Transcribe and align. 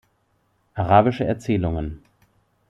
Arabische 0.73 1.25
Erzählungen. 1.25 2.01